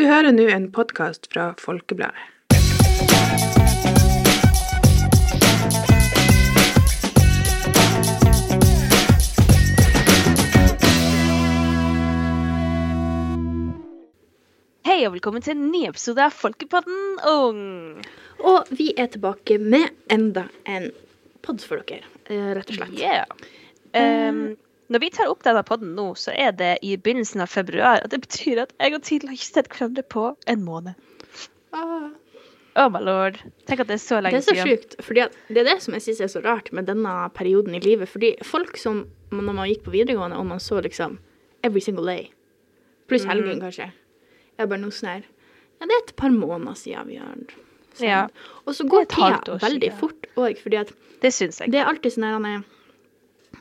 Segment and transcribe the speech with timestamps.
[0.00, 2.22] Du hører nå en podkast fra Folkebladet.
[14.88, 17.60] Hei og velkommen til en ny episode av Folkepodden Ung.
[18.40, 20.88] Og vi er tilbake med enda en
[21.44, 22.96] pod for dere, eh, rett og slett.
[22.96, 23.28] Yeah.
[23.92, 24.56] Um,
[24.90, 28.00] når vi tar opp denne podden nå, så er det i begynnelsen av februar.
[28.04, 30.94] Og det betyr at jeg og Tidel har ikke sett hverandre på en måned.
[31.72, 32.10] Ah,
[32.78, 33.34] Oh my lord.
[33.66, 34.54] Tenk at det er så lenge siden.
[34.54, 36.86] det er så sjukt, fordi det er det som jeg syns er så rart med
[36.86, 38.08] denne perioden i livet.
[38.08, 41.18] Fordi folk som når man gikk på videregående og man så liksom
[41.66, 42.30] every single day,
[43.10, 43.30] pluss Mm.
[43.30, 45.22] helgen kanskje, jeg er bare noe sånn her
[45.80, 48.06] Ja, det er et par måneder siden vi har sånn.
[48.06, 48.28] Ja.
[48.66, 49.98] Og så går tida veldig siden.
[49.98, 51.70] fort òg, fordi at Det syns jeg.
[51.72, 52.64] Det er alltid sånn her er,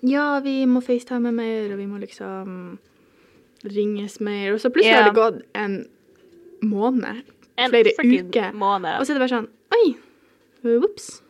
[0.02, 2.78] Ja, vi må facetime mer, og vi må liksom
[3.64, 4.54] ringes mer.
[4.54, 5.04] Og så plutselig Ja.
[5.04, 5.88] har det gått en
[6.64, 7.24] måned,
[7.58, 8.54] En flere uker.
[8.54, 9.00] måned.
[9.00, 9.96] og så er det bare sånn Oi,
[10.64, 11.22] whoops.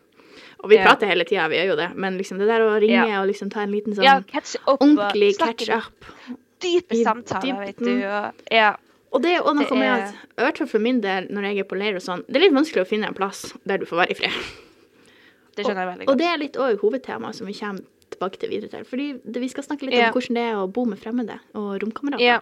[0.63, 0.83] Og vi Ja.
[0.85, 3.21] prater hele tida, vi gjør jo det, men liksom det der å ringe Ja.
[3.21, 4.79] og liksom ta en liten sånn Ja, catch up.
[4.81, 6.05] ordentlig catch up.
[6.59, 7.85] Dype i samtaler, vet du.
[7.85, 8.25] dybden.
[8.27, 8.75] og- Ja.
[9.11, 11.27] Og det er også Det noe med er- at, i hvert fall for min del,
[11.29, 13.53] når jeg er på leir og sånn, det er litt vanskelig å finne en plass
[13.65, 14.31] der du får være i fred.
[15.55, 16.17] Det skjønner jeg veldig Og godt.
[16.17, 17.81] det er litt òg hovedtema som vi kommer
[18.13, 18.85] tilbake til videre til.
[18.87, 20.09] Fordi det, vi skal snakke litt yeah.
[20.09, 22.25] om hvordan det er å bo med fremmede og romkamerater.
[22.25, 22.39] Ja.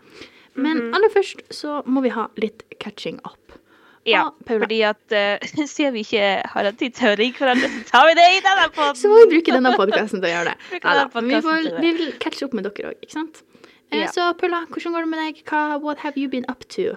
[0.57, 0.93] Men Mhm.
[0.97, 3.57] aller først så må vi ha litt catching up.
[4.07, 5.35] Ja, Ah, fordi at uh,
[5.67, 8.39] siden vi ikke har hatt tid til å ringe hverandre, så tar vi det i
[8.45, 8.95] denne podden.
[9.01, 10.57] Så må vi bruke denne podkasten til å gjøre det.
[10.87, 13.43] Ja, vi, får, vi vil catche opp med dere òg, ikke sant?
[13.91, 14.07] Ja.
[14.11, 15.43] Så Paula, hvordan går det med deg?
[15.47, 16.95] Hva, what have you been up to?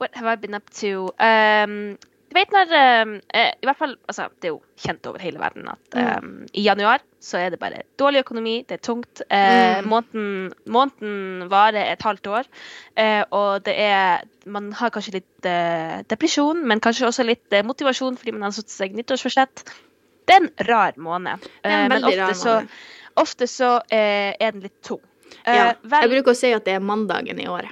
[0.00, 1.12] What have I been up to?
[1.20, 1.98] Um,
[2.30, 2.70] du vet når
[3.02, 6.46] um, eh, I hvert fall, altså, Det er jo kjent over hele verden at um,
[6.54, 9.20] i januar så er det bare dårlig økonomi, det er tungt.
[9.28, 9.88] Eh, Mm.
[9.90, 12.44] måneden, måneden varer et halvt år,
[12.96, 17.62] eh, og det er Man har kanskje litt eh, depresjon, men kanskje også litt eh,
[17.66, 19.64] motivasjon fordi man har satt seg nyttårsforsett.
[20.26, 22.68] Det er en rar måned, en eh, men ofte så, måned.
[23.20, 25.02] ofte så eh, er den litt tung.
[25.44, 27.70] Eh, Ja, vel- jeg bruker å si at det er mandagen i året.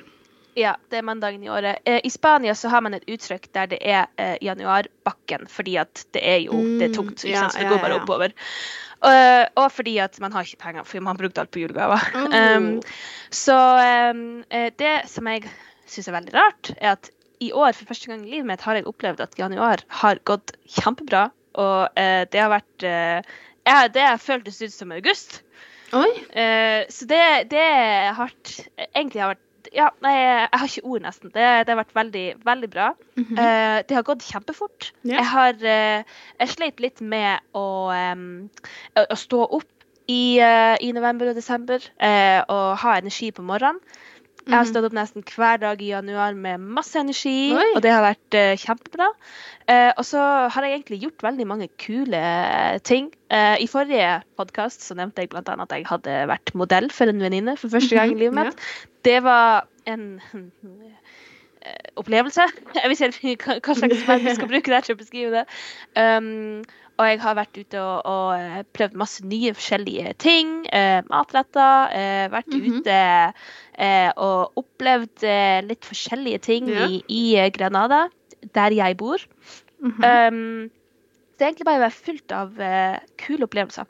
[0.59, 1.81] Ja, det er mandagen i året.
[1.89, 6.05] Eh, I Spania så har man et uttrykk der det er eh, januarbakken, fordi at
[6.17, 7.23] det er jo det er tungt.
[7.23, 7.57] Mm, Ikke ja, sant?
[7.57, 8.37] Så det går bare oppover.
[8.99, 12.03] Uh, og fordi at man har ikke penger, fordi man har brukt alt på julegaver.
[12.19, 12.35] Oh.
[12.35, 12.83] Um,
[13.45, 13.59] så
[14.11, 15.47] um, det som jeg
[15.87, 18.75] syns er veldig rart, er at i år, for første gang i livet mitt, har
[18.75, 21.29] jeg opplevd at januar har gått kjempebra.
[21.59, 23.37] Og uh, det har vært uh,
[23.67, 25.41] ja, Det har føltes ut som august.
[25.97, 26.11] Oi!
[26.35, 27.65] Uh, så det, det
[28.19, 28.59] hardt.
[28.91, 31.33] Egentlig har vært Ja, nei, jeg har ikke ord, nesten.
[31.35, 32.89] Det, det har vært veldig, veldig bra.
[33.17, 33.39] Mm -hmm.
[33.39, 34.93] uh, det har gått kjempefort.
[35.05, 35.17] Yeah.
[35.17, 36.05] Jeg har uh,
[36.41, 38.51] Jeg sleit litt med å, um,
[38.97, 39.73] å, stå opp
[40.09, 41.79] i, uh, i november og desember
[42.49, 43.81] og ha energi på morgenen.
[44.49, 44.71] Jeg har Mhm.
[44.73, 47.67] stått opp nesten hver dag i januar med masse energi, Oi.
[47.77, 49.09] og det har vært uh, kjempebra.
[49.69, 52.23] Uh, og så har jeg egentlig gjort veldig mange kule
[52.81, 53.11] ting.
[53.31, 55.43] Uh, I forrige podkast nevnte jeg bl.a.
[55.45, 58.57] at jeg hadde vært modell for en venninne for første gang i livet mitt.
[58.57, 58.89] mitt.
[59.05, 60.21] Det var en
[62.01, 62.45] opplevelse.
[62.79, 65.47] Jeg vet ikke hva slags verb vi skal bruke der til å beskrive det.
[65.97, 66.63] Um,
[66.99, 70.49] og jeg har vært ute og, og eh, prøvd masse nye forskjellige ting.
[70.75, 71.93] Uh, matretter.
[71.95, 72.81] eh, vært Mhm.
[72.81, 72.97] ute
[73.79, 76.89] eh, og opplevd eh, litt forskjellige ting Ja.
[76.91, 78.09] i, i eh, Granada,
[78.55, 79.23] der jeg bor.
[79.79, 80.03] Mhm.
[80.03, 80.71] Um,
[81.39, 83.87] det er egentlig bare å være fullt av eh, kule opplevelser.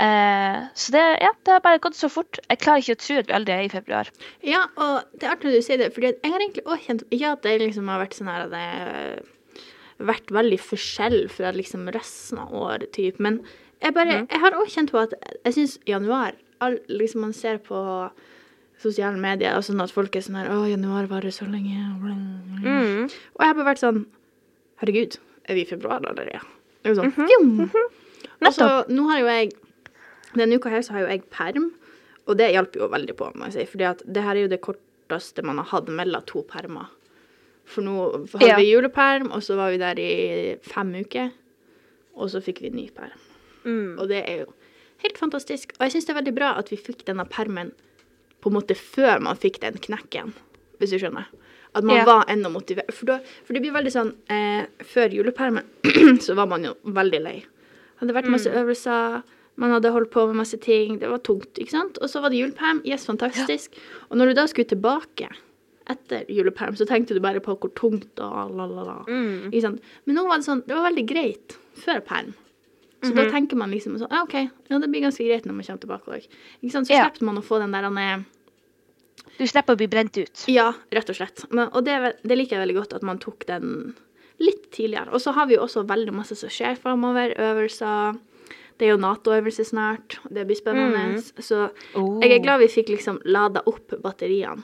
[0.00, 2.38] Eh, så det, ja, det har bare gått så fort.
[2.48, 4.08] Jeg klarer ikke å tro at vi aldri er i februar.
[4.46, 7.04] Ja, og det er artig når du sier det, fordi jeg har egentlig også kjent
[7.10, 11.52] Ikke at det liksom har vært sånn her at det har vært veldig forskjell fra
[11.52, 13.42] liksom resten av året, typ, men
[13.80, 17.60] jeg bare Jeg har også kjent på at jeg syns januar all, Liksom man ser
[17.64, 17.80] på
[18.80, 21.76] sosiale medier og sånn at folk er sånn her Å, januar varer så lenge.
[22.00, 22.60] bla, bla, bla».
[22.64, 23.08] Mm.
[23.36, 24.04] Og jeg har bare vært sånn
[24.80, 26.40] Herregud, er vi i februar allerede?
[26.80, 27.90] Det er jo sånn, -hmm.
[28.40, 28.46] Nettopp.
[28.48, 29.50] Og så nå har jo jeg
[30.36, 31.70] Denne uka her så har jo jeg perm,
[32.28, 33.64] og det hjalp jo veldig på, må jeg si.
[33.72, 36.86] For det her er jo det korteste man har hatt mellom to permer.
[37.70, 38.56] For nå hadde Ja.
[38.58, 41.30] vi juleperm, og så var vi der i fem uker.
[42.16, 43.18] Og så fikk vi ny perm.
[43.64, 43.98] Mm.
[43.98, 44.52] Og det er jo
[45.04, 45.72] helt fantastisk.
[45.78, 47.72] Og jeg syns det er veldig bra at vi fikk denne permen
[48.40, 50.32] på en måte før man fikk den knekken,
[50.78, 51.26] hvis du skjønner.
[51.74, 52.04] At man Ja.
[52.04, 52.90] var enda motivert.
[52.92, 55.64] For, da, for det blir veldig sånn eh, Før julepermen
[56.24, 57.44] så var man jo veldig lei.
[58.00, 59.22] Hadde vært masse øvelser,
[59.60, 61.98] man hadde holdt på med masse ting, det var tungt, ikke sant.
[62.00, 63.76] Og så var det juleperm, yes, fantastisk.
[64.08, 65.28] Og når du da skulle tilbake
[65.90, 68.98] etter juleperm, så tenkte du bare på hvor tungt og la, la, la.
[69.08, 69.50] Mm.
[69.50, 69.82] Ikke sant?
[70.06, 72.32] Men nå var det sånn, det var veldig greit før perm.
[73.00, 74.34] Så da tenker man liksom sånn, ja, OK,
[74.68, 76.26] ja, det blir ganske greit når man kommer tilbake òg.
[76.68, 77.06] Så Ja.
[77.08, 78.26] slipper man å få den der han
[79.38, 80.44] Du slipper å bli brent ut.
[80.52, 81.46] Ja, rett og slett.
[81.50, 83.94] Men, og det, det liker jeg veldig godt, at man tok den
[84.38, 85.12] litt tidligere.
[85.12, 87.32] Og så har vi jo også veldig masse som skjer framover.
[87.40, 88.18] Øvelser.
[88.80, 90.16] Det er jo Nato-øvelse snart.
[90.32, 91.20] Det blir spennende.
[91.44, 92.18] Så Oh.
[92.22, 94.62] jeg er glad vi fikk liksom lada opp batteriene.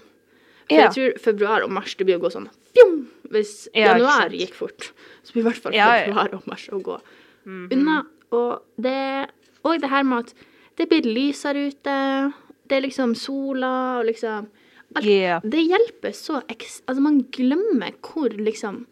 [0.67, 0.89] For Ja.
[0.89, 3.07] jeg tror februar og mars det blir å gå sånn fjom!
[3.31, 4.91] Hvis Ja, januar gikk fort,
[5.23, 6.99] så blir i hvert fall Ja, februar og mars å gå
[7.47, 7.69] Mhm.
[7.73, 8.07] unna.
[8.33, 9.29] Og det,
[9.65, 10.35] og det her med at
[10.77, 12.33] det blir lysere ute.
[12.69, 14.49] Det er liksom sola og liksom
[14.97, 15.41] alt, Yeah.
[15.45, 16.83] Det hjelper så ekst...
[16.89, 18.87] Altså, man glemmer hvor liksom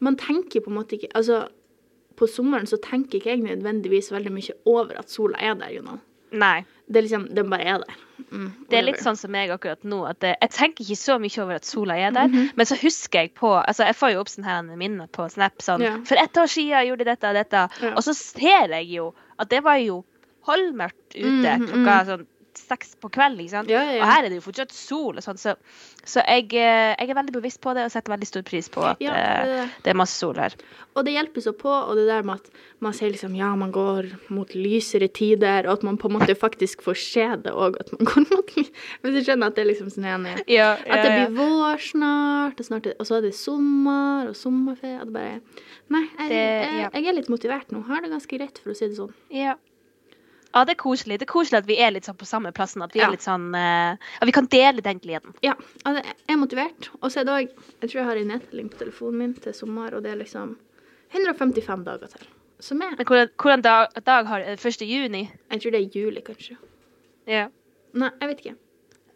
[0.00, 1.48] Man tenker på en måte ikke Altså,
[2.18, 5.82] på sommeren så tenker ikke jeg nødvendigvis veldig mye over at sola er der, you
[5.82, 5.98] know.
[6.32, 6.64] Nei.
[6.90, 7.94] Det er liksom Den bare er der.
[8.32, 10.02] Mm, Det er litt sånn som meg akkurat nå.
[10.10, 12.50] at det, Jeg tenker ikke så mye over at sola er der, Mhm.
[12.56, 15.80] men så husker jeg på altså Jeg får jo opp sånne minner på Snap sånn
[15.80, 15.96] Ja.
[16.04, 17.68] For ett år siden gjorde jeg dette og dette.
[17.82, 17.90] Ja.
[17.94, 20.04] Og så ser jeg jo at det var jo
[20.46, 22.26] halvmørkt ute Mhm, klokka sånn
[22.58, 23.70] seks på sant?
[23.70, 24.02] Ja, ja, ja.
[24.02, 25.54] Og her er det jo fortsatt sol og sånn, så,
[26.04, 28.84] så jeg, eh, jeg er veldig bevisst på det og setter veldig stor pris på
[28.84, 29.92] at eh, det det.
[29.92, 30.56] er masse sol her.
[30.98, 32.50] Og det hjelper så på, og det der med at
[32.84, 36.34] man sier liksom ja, man går mot lysere tider, og at man på en måte
[36.38, 39.70] faktisk får se det òg, at man går mot Hvis du skjønner at det er
[39.70, 43.34] liksom sånn enig Ja, At det blir vår snart, og, snart og så er det
[43.36, 44.98] sommer og sommerferie.
[45.02, 45.40] Og det bare
[45.88, 47.80] Nei, jeg, jeg, jeg er litt motivert nå.
[47.88, 49.14] Har det ganske greit, for å si det sånn.
[49.32, 49.54] Ja.
[50.58, 51.18] Ja, det er koselig.
[51.20, 52.82] Det er koselig at vi er litt sånn på samme plassen.
[52.84, 53.10] At vi Ja.
[53.22, 55.34] sånn uh, At vi kan dele den gleden.
[55.42, 56.90] Ja, altså, jeg er motivert.
[57.00, 57.48] Og så er det òg
[57.80, 60.56] Jeg tror jeg har en nedtelling på telefonen min til sommer, og det er liksom
[61.14, 62.26] 155 dager til.
[62.60, 64.68] Som er Men hvordan, hvordan dag, dag har du?
[64.68, 64.82] 1.
[64.82, 65.30] juni?
[65.50, 66.56] Jeg tror det er juli, kanskje.
[67.26, 67.48] Ja.
[67.94, 68.56] Nei, jeg vet ikke.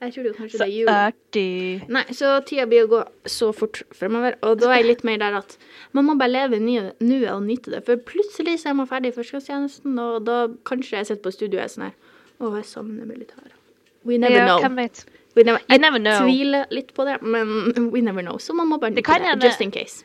[0.03, 0.89] Jeg tror kanskje Så det er jul.
[0.89, 1.89] artig.
[1.89, 5.21] Nei, så tida blir å gå så fort fremover, og da er jeg litt mer
[5.23, 5.57] der at
[5.95, 7.85] man må bare leve nuet og nyte det.
[7.87, 11.61] For plutselig så er man ferdig i førstegangstjenesten, og da kanskje jeg sitter på studio
[11.61, 11.95] og er sånn her
[12.43, 13.55] Å, jeg savner militæret.
[14.03, 14.89] We never yeah, know.
[15.37, 16.27] We never, jeg never know.
[16.27, 18.41] tviler litt på det, men we never know.
[18.43, 20.03] Så man må bare nyte det, det, just in case.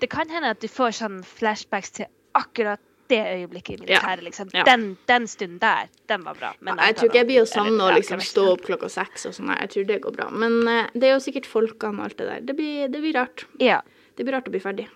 [0.00, 2.80] Det kan hende at du får sånn flashbacks til akkurat
[3.14, 4.00] det øyeblikket i Ja.
[4.02, 4.24] militæret.
[4.28, 4.50] Liksom.
[4.54, 4.64] Ja.
[4.68, 6.52] Den, den stunden der, den var bra.
[6.60, 9.26] Men jeg tror ikke jeg blir å eller- savne å liksom stå opp klokka seks
[9.30, 9.46] og sånn.
[9.52, 10.30] Nei, Jeg tror det går bra.
[10.30, 12.40] Men uh, det er jo sikkert folkene og alt det der.
[12.52, 13.46] Det blir, det blir rart.
[13.60, 13.80] Ja.
[14.16, 14.88] Det blir rart å bli ferdig.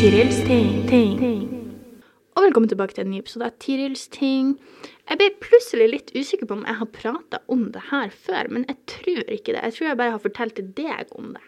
[0.00, 1.48] Tirils ting.
[2.36, 4.54] Og velkommen tilbake til en ny episode av Tirils ting.
[5.10, 8.64] Jeg ble plutselig litt usikker på om jeg har prata om det her før, men
[8.70, 9.64] jeg tror ikke det.
[9.66, 11.42] Jeg tror jeg bare har fortalt til deg om det.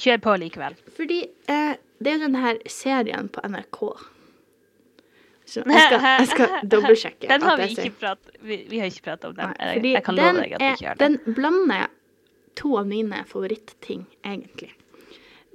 [0.00, 0.76] Kjør på likevel.
[0.96, 1.20] Fordi
[1.50, 3.80] eh, det er jo den her serien på NRK.
[5.46, 7.28] Så jeg skal, jeg skal dobbeltsjekke.
[7.30, 9.52] Den har vi ikke prat, vi, vi har ikke pratet om den.
[9.52, 11.10] Nei, jeg, jeg kan den, love deg at vi ikke er, gjør det.
[11.10, 11.92] den blander
[12.58, 14.72] to av mine favoritting, egentlig.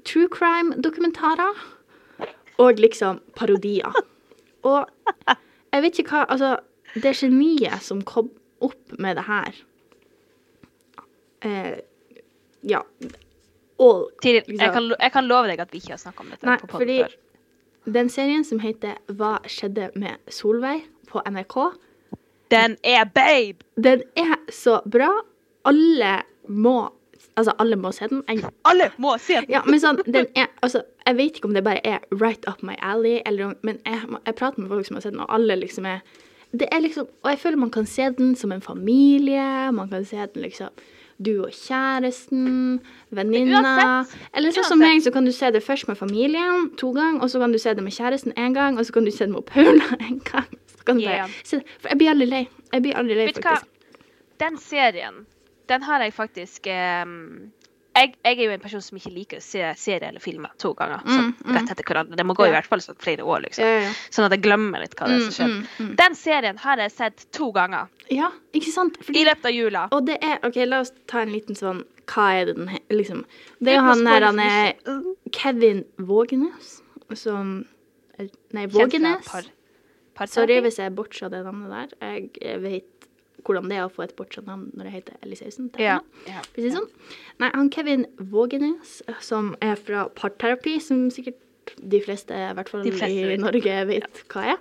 [0.07, 1.59] True crime-dokumentarer
[2.59, 3.95] og liksom parodier.
[4.67, 4.87] Og
[5.71, 6.57] jeg vet ikke hva Altså,
[6.99, 8.31] det geniet som kom
[8.65, 9.59] opp med det her
[11.47, 11.79] eh,
[12.67, 12.81] Ja.
[13.79, 16.47] Og Tiril, jeg, kan, jeg kan love deg at vi ikke har snakket om dette
[16.49, 17.93] Nei, på podkast før.
[17.95, 21.55] den serien som heter Hva skjedde med Solveig på NRK,
[22.51, 23.63] Den er babe!
[23.77, 25.09] den er så bra.
[25.65, 26.89] Alle må
[27.39, 28.23] Altså, alle må se den.
[28.27, 29.45] Jeg, Alle må se den!
[29.53, 32.59] ja, men sånn, den er Altså, jeg vet ikke om det bare er right up
[32.63, 35.55] my alley, eller Men jeg, jeg prater med folk som har sett den, og alle
[35.61, 36.01] liksom er
[36.51, 39.71] Det er liksom Og jeg føler man kan se den som en familie.
[39.71, 40.69] Man kan se den liksom
[41.19, 42.79] du og kjæresten,
[43.11, 47.21] venninna Eller sånn som meg, så kan du se det først med familien to ganger,
[47.23, 49.27] og så kan du se det med kjæresten én gang, og så kan du se
[49.27, 50.49] det med Paula en gang.
[50.89, 51.29] Yeah.
[51.45, 52.45] For jeg blir aldri lei.
[52.73, 53.67] Jeg blir aldri lei, faktisk.
[54.41, 55.25] Den serien,
[55.69, 57.51] den har jeg faktisk ehm,
[57.99, 60.71] jeg, jeg er jo en person som ikke liker å se serier eller filmer to
[60.77, 62.17] ganger sånn, rett etter hverandre.
[62.19, 63.93] Det må gå i hvert fall sånn flere år, liksom.
[64.15, 65.53] Sånn at jeg glemmer litt hva det er som skjer.
[65.53, 65.93] Mm, mm.
[65.99, 68.97] Den serien har jeg sett to ganger Ja, ikke sant?
[69.01, 69.85] i Fordi, løpet av jula.
[69.95, 72.81] og det er OK, la oss ta en liten sånn Hva er det den her?
[72.89, 73.23] Liksom.
[73.59, 75.03] Det er jo han her, han er.
[75.35, 76.79] Kevin Vågenes
[77.13, 77.59] som
[78.51, 79.29] Nei, Vågenes.
[80.27, 82.31] Sorry hvis jeg bortsa det navnet der.
[82.41, 82.98] Jeg vet
[83.49, 85.69] hvordan det er å få et bortsett navn når det heter Eliseusen.
[85.81, 85.99] Ja.
[86.29, 86.41] ja.
[86.55, 86.89] Sånn.
[87.41, 91.39] Nei, han Kevin Vågenes, som er fra parterapi, som sikkert
[91.77, 93.37] de fleste, i hvert fall fleste i.
[93.41, 94.57] Norge, vet hva er.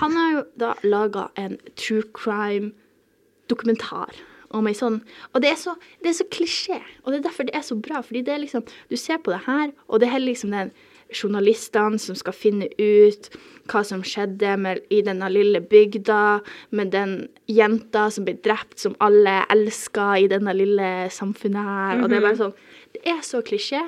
[0.00, 4.12] Han har jo da laga en true crime-dokumentar
[4.52, 4.98] om ei sånn
[5.32, 7.76] Og det er, så, det er så klisjé, og det er derfor det er så
[7.78, 8.02] bra.
[8.04, 10.72] Fordi det er liksom Du ser på det her, og det er heller liksom den
[11.14, 13.28] journalistene som skal finne ut
[13.70, 16.40] hva som skjedde med, i denne lille bygda,
[16.74, 17.14] med den
[17.50, 22.02] jenta som ble drept, som alle elska i denne lille samfunnet her.
[22.02, 22.56] Og det er bare sånn
[22.92, 23.80] Det er så klisjé,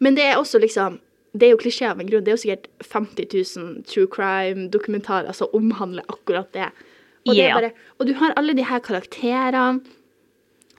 [0.00, 1.00] men det er også liksom
[1.38, 2.22] Det er jo klisjé av en grunn.
[2.24, 3.26] Det er jo sikkert 50
[3.60, 6.70] 000 true crime-dokumentarer som omhandler akkurat det.
[7.28, 9.84] Og, det er bare, og du har alle de her karakterene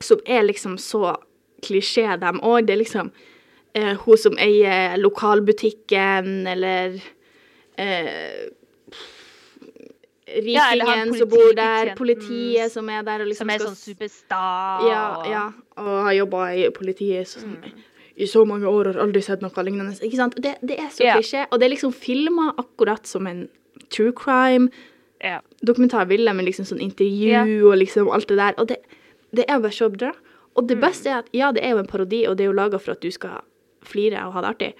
[0.02, 1.14] som er liksom så
[1.62, 2.66] klisjé, dem òg.
[2.66, 3.12] Det er liksom
[3.74, 7.00] eh, hun som eier lokalbutikken, eller
[7.78, 8.48] eh,
[10.46, 14.84] Ja, eller som bor der, politiet som er der liksom Som er skal sånn superstar.
[14.86, 15.46] ja, ja,
[15.82, 17.42] og har jobba i politiet så,
[18.16, 19.96] i så mange år og har aldri sett noe lignende.
[20.06, 20.38] Ikke sant?
[20.38, 21.16] Det, det er så Ja.
[21.18, 23.48] klisjé, og det er liksom filma akkurat som en
[23.90, 24.70] true crime.
[25.24, 25.40] Ja.
[25.66, 27.66] Dokumentar ville med liksom sånn intervju yeah.
[27.66, 28.54] og liksom alt det der.
[28.60, 28.78] Og det,
[29.34, 30.14] det er bare så bra.
[30.56, 30.68] Og Mm.
[30.68, 32.78] det beste er at ja, det er jo en parodi, og det er jo laga
[32.78, 33.42] for at du skal
[33.86, 34.74] flire og ha det artig.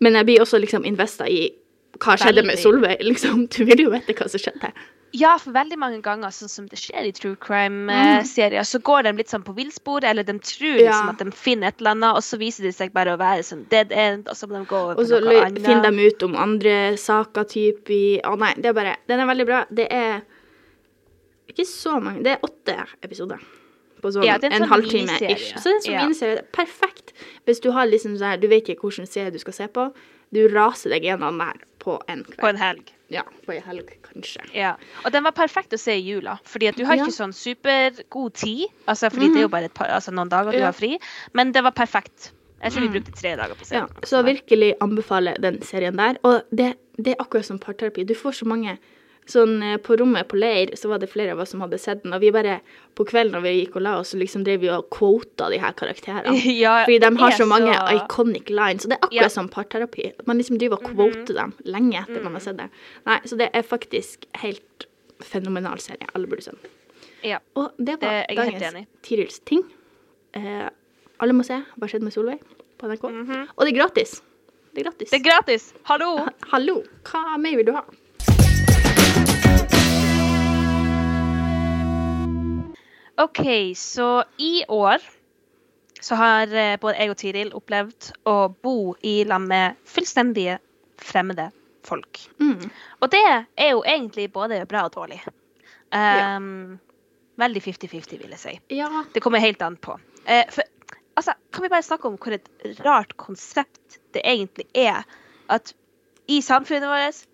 [0.00, 1.50] Men jeg blir også liksom investa i
[1.98, 2.58] hva skjedde med.
[2.60, 3.00] Solveig.
[3.10, 4.70] Liksom, du vil jo vite hva som skjedde.
[5.16, 7.40] ja, for veldig mange ganger, sånn som det skjer i true Mm.
[7.40, 10.92] crime-serier, så går de litt sånn på villspor, eller de tror Ja.
[10.92, 13.42] liksom at de finner et eller annet, og så viser de seg bare å være
[13.42, 15.58] sånn dead end, og så må de gå over Og på noe annet.
[15.58, 18.96] Og så finner de ut om andre saker type i Å nei, det er bare
[19.08, 19.64] Den er veldig bra.
[19.72, 20.20] Det er
[21.48, 23.40] ikke så mange Det er åtte episoder.
[24.02, 25.54] På sånn Ja, en en, sånn halvtime ish.
[25.58, 26.04] Så det er en sånn Ja.
[26.06, 26.38] miniserie.
[26.38, 27.12] Er Perfekt.
[27.46, 29.92] Hvis du har liksom sånn her Du vet ikke hvilken serie du skal se på.
[30.32, 32.38] Du raser deg gjennom der på en kveld.
[32.38, 32.82] På en helg.
[33.10, 34.42] Ja, på en helg, kanskje.
[34.54, 34.74] Ja.
[35.06, 37.04] Og den var perfekt å se i jula, fordi at du har Ja.
[37.06, 38.66] ikke sånn supergod tid.
[38.86, 40.64] Altså, fordi det er jo bare et par, altså, noen dager du Ja.
[40.66, 40.98] har fri.
[41.32, 42.32] Men det var perfekt.
[42.62, 46.18] Jeg tror vi brukte tre dager på Ja, så virkelig anbefaler den serien der.
[46.24, 48.04] Og det, det er akkurat som parterapi.
[48.04, 48.78] Du får så mange
[49.28, 52.02] Sånn eh, på rommet på leir så var det flere av oss som hadde sett
[52.02, 52.60] den, og vi bare
[52.96, 55.58] på kvelden når vi gikk og la oss, så liksom drev vi og quota de
[55.60, 56.32] her karakterene.
[56.62, 59.26] Ja, Fordi de har så mange så- iconic lines, og det er akkurat Ja.
[59.28, 59.34] Mhm.
[59.36, 60.12] som parterapi.
[60.26, 62.70] Man liksom driver og quoter dem lenge etter man har sett det.
[63.06, 64.86] Nei, så det er faktisk helt
[65.20, 66.08] fenomenal serie.
[66.14, 66.70] Alle burde se den.
[67.24, 67.38] Ja.
[67.56, 68.86] Og det var Det- dagens.
[69.02, 69.62] Tirils ting.
[70.34, 70.68] Eh,
[71.20, 72.40] alle må se Hva skjedde med Solveig
[72.78, 73.02] på NRK.
[73.10, 73.48] Mhm.
[73.58, 74.20] Og det er gratis.
[74.74, 75.10] Det er gratis.
[75.10, 75.72] Det er gratis!
[75.84, 76.16] Hallo!
[76.18, 77.82] Ha- Hallo, hva mer vil du ha?
[83.18, 85.02] OK, så i år
[86.00, 90.60] så har eh, både jeg og Tiril opplevd å bo i lag med fullstendige
[91.02, 91.48] fremmede
[91.86, 92.20] folk.
[92.38, 92.68] Mm.
[93.02, 95.18] Og det er jo egentlig både bra og dårlig.
[95.90, 96.78] Um,
[97.38, 98.54] Veldig 50-50, vil jeg si.
[98.76, 98.88] Ja.
[99.14, 99.94] Det kommer helt an på.
[100.26, 100.66] Uh, for,
[101.18, 102.48] altså, kan vi bare snakke om hvor et
[102.86, 105.06] rart konsept det egentlig er?
[105.50, 105.74] At
[106.28, 107.24] i samfunnet vårt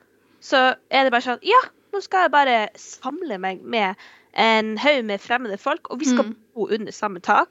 [0.44, 1.60] så er det bare sånn Ja,
[1.92, 3.96] nå skal jeg bare samle meg med
[4.36, 6.36] en haug med fremmede folk, og vi skal Mm.
[6.54, 7.48] bo under samme tak.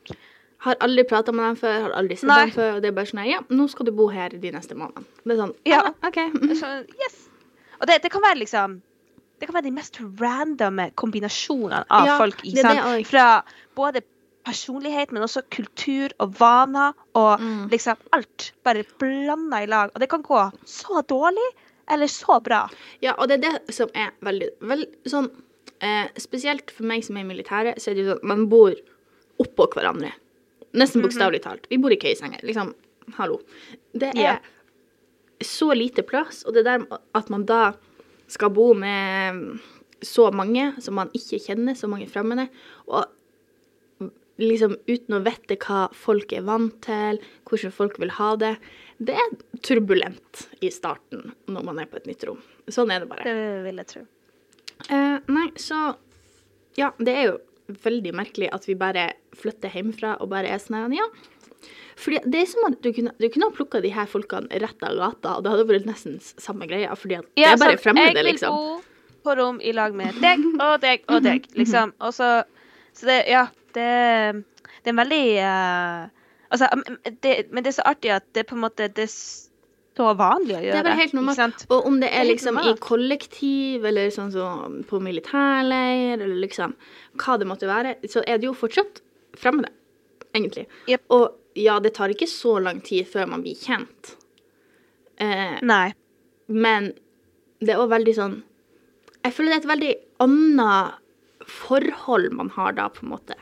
[0.60, 2.46] Har aldri prata med dem før, har aldri sett Nei.
[2.46, 2.76] dem før.
[2.76, 5.06] Og det er bare sånn Ja, nå skal du bo her de neste månedene.
[5.26, 5.82] Det er sånn Ja.
[5.82, 6.16] ah, OK.
[6.18, 6.56] mm.
[6.56, 7.30] Så, yes.
[7.82, 8.82] Og det, det kan være liksom
[9.40, 12.42] Det kan være de mest randomme kombinasjonene av Ja, folk.
[12.44, 12.80] det sant?
[12.80, 13.08] det.
[13.08, 13.42] Fra
[13.76, 14.02] både
[14.46, 17.70] personlighet, men også kultur og vaner og Mm.
[17.70, 18.52] liksom alt.
[18.64, 19.90] Bare blanda i lag.
[19.96, 21.50] Og det kan gå så dårlig
[21.90, 22.70] eller så bra.
[23.02, 25.30] Ja, og det er det som er veldig veldig sånn
[25.82, 28.48] eh, Spesielt for meg som er i militæret, så er det jo sånn at man
[28.52, 28.76] bor
[29.44, 30.12] oppå hverandre.
[30.74, 31.08] Nesten Mhm.
[31.08, 31.68] bokstavelig talt.
[31.70, 32.42] Vi bor ikke i senger.
[32.44, 32.74] Liksom,
[33.18, 33.40] hallo.
[33.94, 34.40] Det er yeah.
[35.42, 37.74] så lite plass, og det der at man da
[38.28, 39.60] skal bo med
[40.02, 42.50] så mange som man ikke kjenner, så mange fremmede,
[42.88, 43.06] og
[44.42, 48.58] liksom uten å vite hva folk er vant til, hvordan folk vil ha det.
[49.04, 52.42] Det er turbulent i starten når man er på et nytt rom.
[52.68, 53.24] Sånn er det bare.
[53.28, 54.06] Det vil jeg tro.
[54.90, 55.96] Eh, nei, så
[56.78, 57.36] Ja, det er jo
[57.84, 61.06] veldig merkelig at vi bare flytter hjemmefra og bare er sånn ja.
[62.00, 64.86] Fordi det er som at du kunne, du kunne ha plukka de her folkene rett
[64.86, 68.26] av gata, og det hadde vært nesten samme greia, fordi at det er bare fremmede,
[68.26, 68.50] liksom.
[68.50, 71.94] Jeg vil bo på rom i lag med deg og deg og deg, liksom.
[72.04, 72.44] Og så
[72.94, 73.86] Så det Ja, det,
[74.84, 76.10] det er en veldig uh,
[76.54, 76.68] Altså,
[77.24, 79.08] det, men det er så artig at det på en måte Det
[79.94, 80.74] så vanlig å gjøre.
[80.74, 81.66] Det er bare helt normalt.
[81.70, 86.74] Og om det er liksom i kollektiv, eller sånn som på militærleir, eller liksom
[87.22, 89.04] hva det måtte være, så er det jo fortsatt
[89.38, 89.70] fremmede,
[90.34, 90.66] egentlig.
[90.90, 91.06] Yep.
[91.14, 94.16] Og ja, det tar ikke så lang tid før man blir kjent.
[95.22, 95.94] Eh, Nei.
[96.50, 96.90] men
[97.62, 98.34] det er òg veldig sånn
[99.22, 99.92] Jeg føler det er et veldig
[100.26, 103.38] annet forhold man har da, på en måte.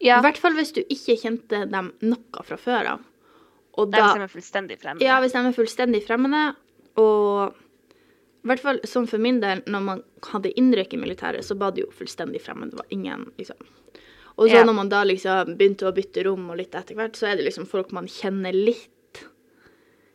[0.00, 0.20] Ja.
[0.20, 3.02] I hvert fall hvis du ikke kjente dem noe fra før av.
[3.78, 5.04] Og da de er fullstendig fremmede.
[5.04, 6.54] ja, hvis de er fullstendig fremmede,
[6.98, 7.54] og
[8.42, 11.72] i hvert fall sånn for min del, når man hadde innrykk i militæret, så var
[11.72, 12.70] det jo fullstendig fremmed.
[12.70, 13.56] Det var ingen, liksom.
[14.38, 14.64] Og så Ja.
[14.64, 17.44] når man da liksom begynte å bytte rom og litt etter hvert, så er det
[17.44, 19.26] liksom folk man kjenner litt,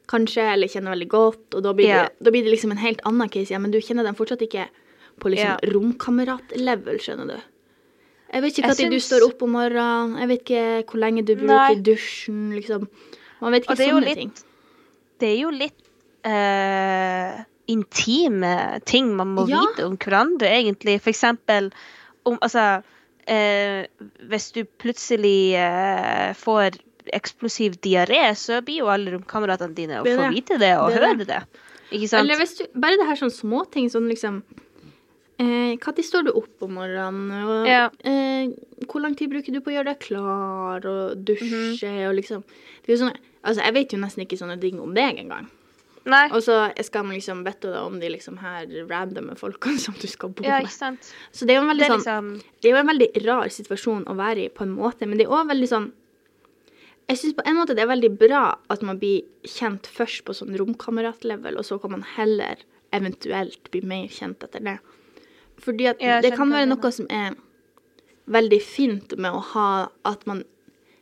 [0.08, 2.04] kanskje, eller kjenner veldig godt, og da blir, Ja.
[2.04, 4.42] det, da blir det liksom en helt annen case igjen, men du kjenner dem fortsatt
[4.42, 4.68] ikke
[5.20, 5.58] på liksom Ja.
[5.64, 7.42] romkamerat-level, skjønner du.
[8.34, 8.90] Jeg vet ikke når syns...
[8.92, 11.82] du står opp om morgenen, jeg vet ikke hvor lenge du bruker Nei.
[11.82, 12.88] dusjen, liksom.
[13.46, 14.32] Man vet ikke sånne litt- ting.
[15.22, 15.84] Det er jo litt
[16.26, 19.62] uh, intime ting man må Ja.
[19.64, 20.98] vite om hverandre, egentlig.
[21.02, 21.72] For eksempel
[22.26, 23.86] om Altså uh,
[24.30, 26.80] Hvis du plutselig uh, får
[27.14, 31.18] eksplosiv diaré, så blir jo alle romkameratene dine å få vite det og Det høre
[31.22, 31.28] det.
[31.30, 31.42] det.
[31.94, 32.24] Ikke sant?
[32.26, 34.40] Eller hvis du, bare det her sånn småting, sånn liksom
[35.38, 37.30] eh, Når står du opp om morgenen?
[37.46, 37.90] Og, Ja.
[38.04, 38.50] eh,
[38.90, 42.10] hvor lang tid bruker du på å gjøre deg klar og dusje Mhm.
[42.10, 42.44] og liksom
[42.86, 45.48] det er jo sånne, Altså, jeg vet jo nesten ikke sånne ting om deg engang.
[46.06, 46.26] Nei.
[46.38, 50.06] Og så skal man liksom vite deg om de liksom her randomme folkene som du
[50.10, 51.12] skal bo Ja, ikke sant.
[51.34, 53.08] Så det er jo en Det veldig er sånn liksom Det er jo en veldig
[53.26, 55.88] rar situasjon å være i på en måte, men det er òg veldig sånn
[57.10, 60.34] Jeg syns på en måte det er veldig bra at man blir kjent først på
[60.38, 62.62] sånn romkameratlevel, og så kan man heller
[62.94, 64.78] eventuelt bli mer kjent etter det.
[65.62, 67.36] Fordi at det kan være noe som er
[68.26, 69.70] veldig fint med å ha
[70.08, 70.42] at man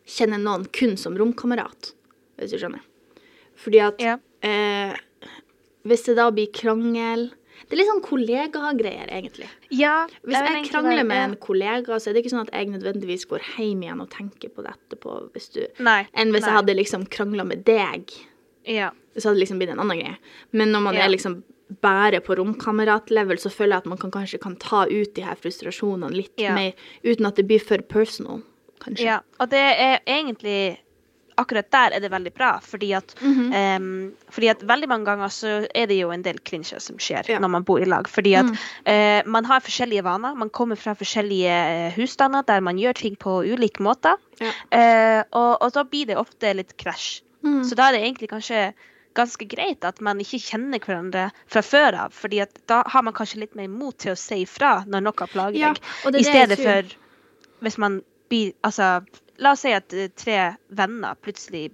[0.03, 1.93] kjenner noen kun som romkamerat,
[2.43, 2.83] hvis du skjønner.
[3.63, 4.17] Fordi at Ja.
[4.41, 4.95] eh,
[5.85, 7.31] hvis det da blir krangel
[7.69, 9.47] Det er litt sånn kollegagreier, egentlig.
[9.71, 10.05] Ja.
[10.25, 13.25] Hvis jeg krangler være- med en kollega, så er det ikke sånn at jeg nødvendigvis
[13.25, 16.05] går hjem igjen og tenker på det etterpå, hvis du Nei.
[16.13, 16.49] enn hvis nei.
[16.49, 18.11] jeg hadde liksom krangla med deg.
[18.65, 18.89] Ja.
[19.15, 20.17] Så hadde det liksom blitt en annen greie.
[20.51, 21.43] Men når man er liksom
[21.81, 25.35] bare på romkameratlevel, så føler jeg at man kan kanskje kan ta ut de her
[25.35, 26.73] frustrasjonene litt mer,
[27.03, 28.43] uten at det blir for personal,
[28.81, 29.05] kanskje.
[29.05, 30.77] Ja, og det er egentlig
[31.37, 33.77] Akkurat der er det veldig bra, fordi at, mm -hmm.
[33.77, 37.29] um, fordi at veldig mange ganger så er det jo en del klinsjer som skjer
[37.29, 37.39] Ja.
[37.39, 38.07] når man bor i lag.
[38.07, 38.57] Fordi at Mm.
[38.87, 40.35] uh, man har forskjellige vaner.
[40.35, 44.15] Man kommer fra forskjellige eh, husstander der man gjør ting på ulike måter.
[44.41, 44.51] Ja.
[44.71, 47.21] Uh, og, og da blir det ofte litt krasj.
[47.43, 47.63] Mm.
[47.63, 48.73] Så da er det egentlig kanskje
[49.15, 52.11] ganske greit at man ikke kjenner hverandre fra før av.
[52.13, 55.27] fordi at da har man kanskje litt mer mot til å si ifra når noe
[55.27, 55.59] plager deg.
[55.59, 55.73] ja,
[56.19, 56.83] I stedet for
[57.61, 59.05] hvis man blir Altså,
[59.43, 60.39] la oss si at eh, tre
[60.71, 61.69] venner plutselig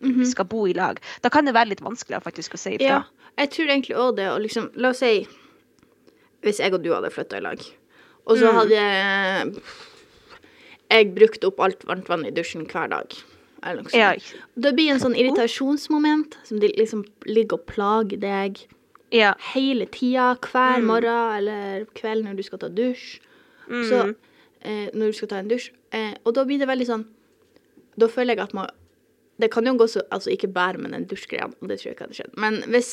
[0.00, 0.24] Mhm.
[0.24, 0.96] skal bo i lag.
[1.20, 2.86] Da kan det være litt vanskeligere faktisk å si ifra.
[2.88, 3.02] Ja,
[3.36, 4.28] jeg tror egentlig òg det.
[4.32, 5.26] Og liksom, la oss si
[6.42, 7.60] Hvis jeg og du hadde flytta i lag,
[8.26, 8.54] og så Mm.
[8.56, 9.60] hadde
[10.90, 13.12] jeg brukt opp alt varmt vann i dusjen hver dag.
[13.92, 14.14] Ja,
[14.56, 18.62] Det blir en sånn irritasjonsmoment som de liksom ligger og plager deg
[19.12, 19.34] ja.
[19.52, 20.86] hele tida, hver Mm.
[20.86, 23.20] morgen eller kveld når du skal ta dusj.
[23.68, 23.84] Mm.
[23.90, 24.14] Så
[24.62, 25.70] eh, når du skal ta en dusj.
[25.96, 27.08] Eh, og da blir det veldig sånn
[27.98, 28.68] Da føler jeg at man
[29.40, 32.06] Det kan jo gå så Altså ikke bare med den dusjgreia, det tror jeg ikke
[32.06, 32.36] hadde skjedd.
[32.38, 32.90] Men hvis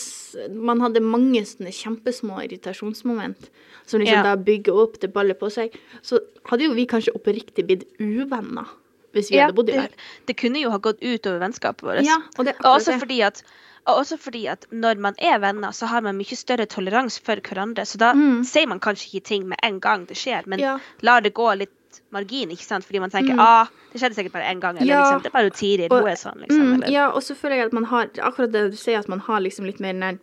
[0.56, 3.50] man hadde mange sånne kjempesmå irritasjonsmoment
[3.86, 4.24] som liksom Ja.
[4.24, 8.68] da bygger opp, det baller på seg, så hadde jo vi kanskje oppriktig blitt uvenner
[9.14, 9.92] hvis vi ja, hadde bodd i det,
[10.28, 12.04] det kunne jo ha gått ut over vennskapet vårt.
[12.06, 13.42] Ja, og det også fordi at
[13.88, 17.36] og også fordi at når man er venner, så har man mye større toleranse for
[17.42, 17.86] hverandre.
[17.88, 18.44] Så da Mm.
[18.46, 20.78] sier man kanskje ikke ting med en gang det skjer, men Ja.
[21.02, 21.72] lar det gå litt
[22.12, 22.84] margin, ikke sant?
[22.86, 23.40] Fordi man tenker Mm.
[23.40, 25.02] ah, det skjedde sikkert bare én gang, eller Ja.
[25.04, 26.62] liksom, det er bare Tiril, hun er sånn, liksom.
[26.62, 29.08] Mm, eller, ja, og så føler jeg at man har akkurat det du sier, at
[29.10, 30.20] man har liksom litt mer den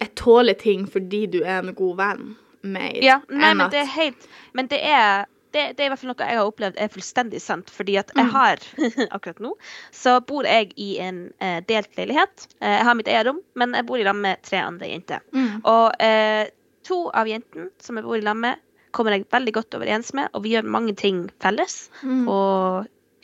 [0.00, 2.36] Jeg tåler ting fordi du er en god venn.
[2.62, 5.92] Mer Ja, nei, men at det er helt Men det er det, det er i
[5.92, 7.70] hvert fall noe jeg har opplevd er fullstendig sant.
[7.72, 8.32] Fordi at jeg Mm.
[8.34, 8.64] har
[9.16, 9.52] Akkurat nå
[9.94, 12.48] så bor jeg i en eh, delt leilighet.
[12.60, 15.22] Eh, jeg har mitt eget rom, men jeg bor i lag med tre andre jenter.
[15.32, 16.50] mm, Og eh,
[16.84, 18.60] to av jentene som jeg bor i lag med,
[18.94, 22.36] kommer jeg veldig godt overens med, og vi gjør mange ting felles mm, på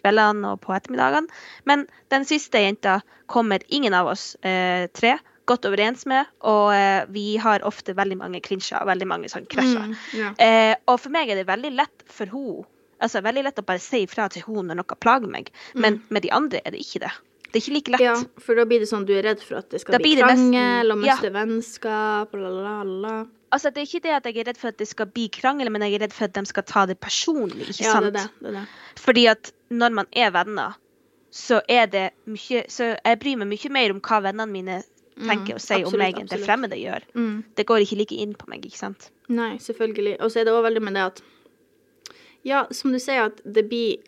[0.03, 1.29] kveldene og på ettermiddagene.
[1.69, 5.12] Men den siste jenta kommer ingen av oss eh, tre
[5.51, 9.49] godt overens med, og eh, vi har ofte veldig mange klinsjer og veldig mange sånn
[9.51, 9.91] krasjer.
[9.91, 10.37] mm, yeah.
[10.39, 12.69] Eh, og for meg er det veldig lett for henne
[13.01, 16.21] Altså veldig lett å bare si ifra til henne når noe plager meg, men med
[16.27, 17.13] de andre er det ikke det.
[17.47, 18.03] Det er ikke like lett.
[18.03, 18.09] Mm.
[18.11, 20.13] ja, for da blir det sånn du er redd for at det skal Da bli
[20.21, 21.17] krangel og ja.
[21.35, 23.15] vennskap, la, la, la, la.
[23.51, 25.73] Altså, det er ikke det at jeg er redd for at det skal bli krangel,
[25.73, 27.73] men jeg er redd for at de skal ta det personlig.
[27.73, 28.13] ikke Ja, sant?
[28.13, 28.45] det er det.
[28.45, 29.01] det, er det.
[29.01, 30.77] Fordi at når man er venner,
[31.35, 34.79] så er det mye Så jeg bryr meg mye mer om hva vennene mine
[35.18, 37.05] tenker og sier om absolutt, meg, enn det fremmede gjør.
[37.14, 37.44] Mm.
[37.57, 39.11] Det går ikke like inn på meg, ikke sant?
[39.29, 40.16] Nei, selvfølgelig.
[40.20, 41.23] Og så er det òg veldig med det at
[42.42, 43.99] Ja, som du sier, at det blir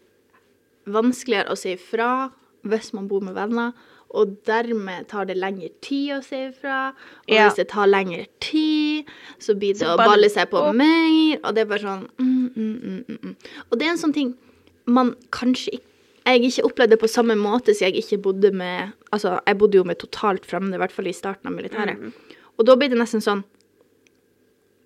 [0.89, 2.31] vanskeligere å si ifra
[2.65, 3.75] hvis man bor med venner,
[4.13, 6.95] og dermed tar det lengre tid å si ifra.
[7.29, 7.49] Og Ja.
[7.49, 9.05] hvis det tar lengre tid,
[9.39, 12.53] så blir det Så å balle seg på mer, og det er bare sånn mm,
[12.57, 13.37] mm, mm, mm.
[13.71, 14.37] Og det er en sånn ting
[14.87, 15.92] man kanskje ikke
[16.27, 19.77] jeg ikke opplevde det på samme måte siden jeg ikke bodde med Altså, jeg bodde
[19.77, 21.99] jo med totalt fremmede, i hvert fall i starten av militæret.
[21.99, 22.39] Mm.
[22.57, 23.43] Og da ble det nesten sånn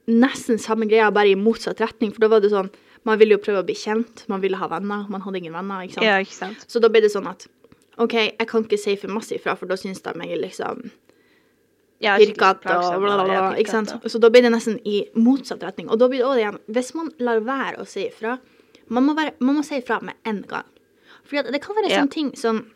[0.06, 2.12] Nesten samme greia, bare i motsatt retning.
[2.14, 2.70] For da var det sånn
[3.06, 5.04] Man ville jo prøve å bli kjent, man ville ha venner.
[5.10, 6.06] Man hadde ingen venner, ikke sant.
[6.06, 6.64] Ja, ikke sant?
[6.66, 7.46] Så da ble det sånn at
[8.02, 10.82] OK, jeg kan ikke si for masse ifra, for da syns de jeg er liksom
[12.02, 13.44] Ja, pirkete og bla, bla, bla.
[13.56, 13.94] Ikke sant.
[14.04, 15.88] Så da blir det nesten i motsatt retning.
[15.88, 18.36] Og da blir det også igjen Hvis man lar være å si ifra
[18.92, 20.66] Man må, være, man må si ifra med en gang.
[21.26, 22.00] Fordi det kan være Ja.
[22.02, 22.70] sånne ting som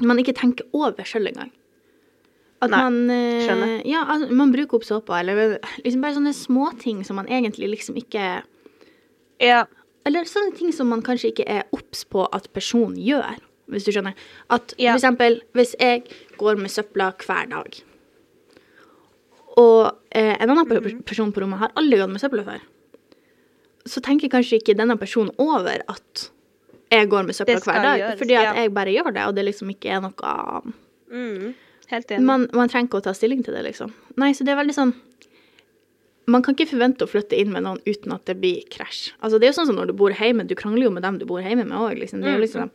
[0.00, 1.50] man ikke tenker over sjøl engang.
[2.62, 3.82] At Nei, man eh, skjønner.
[3.86, 7.96] Ja, altså, man bruker opp såpa, eller liksom bare sånne småting som man egentlig liksom
[7.96, 8.42] ikke
[9.40, 9.64] Ja.
[10.06, 13.36] Eller sånne ting som man kanskje ikke er obs på at personen gjør,
[13.70, 14.14] hvis du skjønner.
[14.50, 14.92] At Ja.
[14.96, 16.04] for eksempel, hvis jeg
[16.38, 17.82] går med søpla hver dag,
[19.56, 21.02] og eh, en annen Mhm.
[21.04, 22.60] person på rommet har aldri gått med søpla før,
[23.86, 26.30] så tenker kanskje ikke denne personen over at
[26.92, 28.52] jeg går med søpla hver dag, gjøres, fordi at ja.
[28.62, 30.72] jeg bare gjør det, og det liksom ikke er noe
[31.12, 31.54] Mm.
[31.90, 32.24] Helt enig.
[32.24, 33.90] man, man trenger ikke å ta stilling til det, liksom.
[34.16, 34.94] Nei, så det er veldig sånn
[36.30, 39.10] Man kan ikke forvente å flytte inn med noen uten at det blir krasj.
[39.20, 41.18] Altså, det er jo sånn som når du bor hjemme, du krangler jo med dem
[41.18, 42.22] du bor hjemme med òg, liksom.
[42.22, 42.46] Det er jo Mm.
[42.46, 42.70] liksom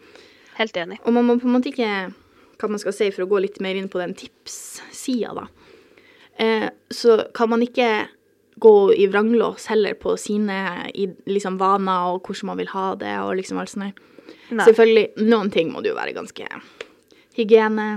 [0.57, 0.97] Helt enig.
[1.05, 2.13] Og man må på en måte ikke
[2.59, 5.47] Hva man skal si, for å gå litt mer inn på den tipssida, da.
[6.39, 8.07] Eh, så kan man ikke
[8.59, 10.57] gå i vranglås heller på sine
[10.93, 14.03] i, liksom, vaner og hvordan man vil ha det, og liksom alt sånt der.
[14.65, 16.47] Selvfølgelig, noen ting må det jo være ganske
[17.37, 17.87] hygiene.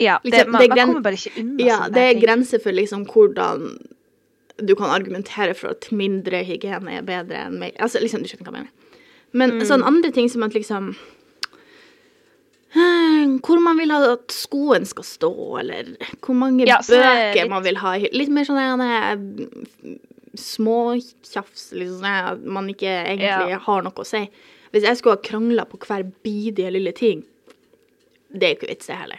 [0.00, 2.72] Ja, det, Liksom, man, det man kommer bare ikke unna Ja, det er grenser for
[2.72, 3.66] liksom hvordan
[4.62, 7.72] du kan argumentere for at mindre hygiene er bedre enn mer.
[7.82, 8.70] Altså, liksom, du skjønner hva jeg mener.
[9.32, 9.64] Men Mm.
[9.68, 10.94] sånn andre ting som at liksom
[12.72, 15.30] Hvor man vil ha at skoen skal stå,
[15.60, 15.90] eller
[16.24, 17.92] hvor mange Ja, er bøker litt- man vil ha.
[17.98, 19.96] Litt mer sånn eh,
[20.34, 23.58] småtjafs, liksom at man ikke egentlig Ja.
[23.58, 24.30] har noe å si.
[24.72, 27.24] Hvis jeg skulle ha krangla på hver bidige lille ting,
[28.32, 29.18] det er ikke vits, det heller.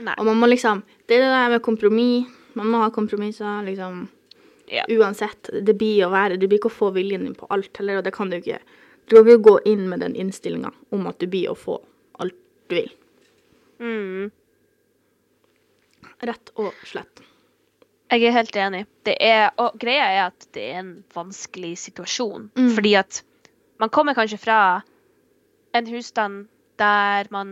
[0.00, 0.14] Nei.
[0.18, 2.26] Og man må liksom Det er det der med kompromiss.
[2.54, 4.08] Man må ha kompromisser, liksom.
[4.70, 4.84] Ja.
[4.88, 5.50] Uansett.
[5.64, 8.04] Det blir å være Du blir ikke å få viljen din på alt heller, og
[8.04, 8.58] det kan du ikke.
[9.08, 11.80] Du kan ikke gå inn med den innstillinga om at du blir å få
[12.72, 12.92] du vil.
[13.82, 14.30] Mm.
[16.22, 17.22] Rett og slett.
[18.12, 18.86] Jeg er helt enig.
[19.08, 22.50] Det er, og greia er at det er en vanskelig situasjon.
[22.58, 22.72] Mm.
[22.76, 23.22] Fordi at
[23.80, 24.58] man kommer kanskje fra
[25.72, 26.44] en husstand
[26.80, 27.48] der man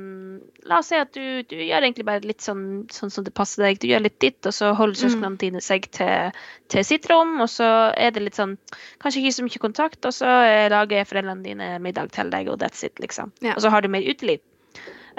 [0.67, 3.65] La oss si at du, du gjør egentlig bare litt sånn, sånn som det passer
[3.65, 3.81] deg.
[3.81, 6.37] Du gjør litt ditt, og så holder søsknene dine seg til,
[6.73, 8.57] til sitt rom, og så er det litt sånn
[9.01, 12.61] Kanskje ikke så mye kontakt, og så eh, lager foreldrene dine middag til deg, og
[12.63, 13.33] that's it, liksom.
[13.45, 13.57] Ja.
[13.57, 14.43] Og så har du mer uteliv.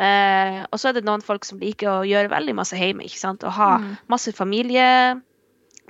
[0.02, 3.22] Eh, og så er det noen folk som liker å gjøre veldig masse hjemme, ikke
[3.22, 3.98] sant, og ha Mm.
[4.10, 5.22] masse familie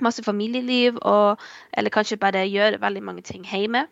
[0.02, 1.38] masse familieliv, og,
[1.78, 3.84] eller kanskje bare gjøre veldig mange ting hjemme.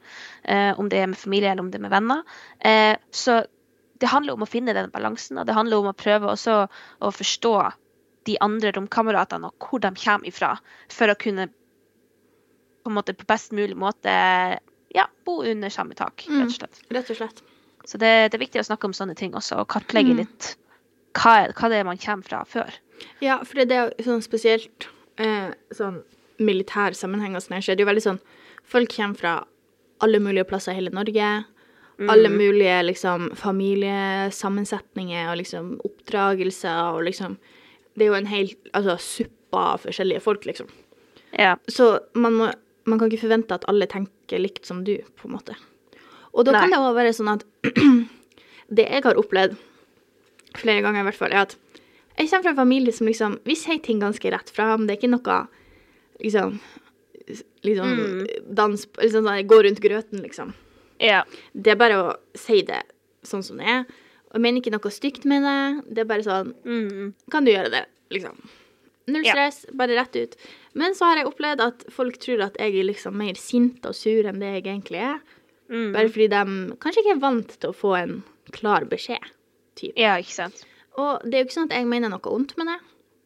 [0.42, 2.24] Eh, om det er med familie eller om det er med venner.
[2.58, 3.44] Eh, så
[4.00, 6.56] det handler om å finne den balansen, og det handler om å prøve også
[7.00, 7.54] å forstå
[8.26, 10.58] de andre romkameratene og hvor de kommer ifra,
[10.90, 11.46] for å kunne
[12.82, 14.10] på måte på best mulig måte
[14.94, 16.82] ja, bo under samme tak, rett og slett.
[16.90, 17.42] Rett og slett.
[17.84, 20.18] Så det, det er viktig å snakke om sånne ting også, og kartlegge Mm.
[20.24, 20.56] litt
[21.14, 22.70] hva, hva det er man kommer fra før.
[23.20, 24.86] Ja, for det er jo sånn spesielt
[25.18, 26.02] eh, sånn
[26.38, 28.20] militær sammenheng og sånn her, så er det jo veldig sånn
[28.70, 29.44] Folk kommer fra
[30.00, 31.44] alle mulige plasser i hele Norge.
[32.08, 32.36] Alle Mm.
[32.38, 37.38] mulige liksom familiesammensetninger og liksom oppdragelser og liksom
[37.96, 40.68] Det er jo en hel altså, suppe av forskjellige folk, liksom.
[41.36, 41.56] Ja.
[41.68, 42.46] Så man, må,
[42.86, 45.56] man kan ikke forvente at alle tenker likt som du, på en måte.
[46.34, 47.44] Og da kan det òg være sånn at
[48.70, 49.56] Det jeg har opplevd
[50.60, 51.56] flere ganger, i hvert fall, er at
[52.18, 54.86] jeg kommer fra en familie som liksom Vi sier ting ganske rett fram.
[54.86, 55.40] Det er ikke noe
[56.22, 56.60] liksom
[57.62, 58.26] Liksom Mm.
[58.54, 60.54] dans liksom sånn, Gå rundt grøten, liksom.
[61.00, 61.22] ja.
[61.54, 62.82] Det er bare å si det
[63.22, 63.84] sånn som det er.
[64.30, 65.94] Og jeg mener ikke noe stygt med det.
[65.94, 67.12] Det er bare sånn Mm.
[67.30, 68.36] kan du gjøre det, liksom.
[69.08, 69.32] Null Ja.
[69.32, 70.36] stress, bare rett ut.
[70.74, 73.94] Men så har jeg opplevd at folk tror at jeg er liksom mer sint og
[73.94, 75.20] sur enn det jeg egentlig er.
[75.70, 75.90] Mm.
[75.94, 78.14] Bare fordi de kanskje ikke er vant til å få en
[78.54, 79.22] klar beskjed.
[79.78, 79.92] Typ.
[79.96, 80.64] Ja, ikke sant.
[80.98, 82.78] Og det er jo ikke sånn at jeg mener noe ondt med det.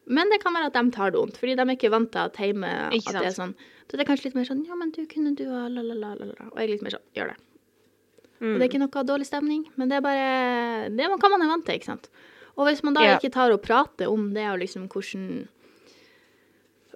[0.05, 2.21] Men det kan være at de tar det ondt, fordi de er ikke vant til
[2.21, 3.55] at hjemme at det er sånn.
[3.89, 5.93] Så det er kanskje litt mer sånn Ja, men du kunne du ha la, la,
[5.97, 6.47] la, la, la.
[6.51, 7.35] Og jeg er litt mer sånn Gjør det.
[8.35, 8.47] Mm.
[8.51, 10.29] Og det er ikke noe dårlig stemning, men det er bare
[10.93, 12.09] Det er hva man er vant til, ikke sant.
[12.55, 13.17] Og hvis man da Ja.
[13.17, 15.47] ikke tar og prater om det, og liksom hvordan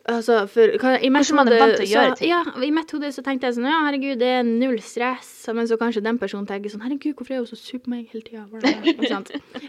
[0.10, 3.68] Altså, for hva- i mitt hode så- Ja, i mitt hode så tenkte jeg sånn
[3.70, 5.48] Ja, herregud, det er null stress.
[5.54, 8.08] Men så kanskje den personen tenker sånn Herregud, hvorfor er hun så sur på meg
[8.10, 8.46] hele tida?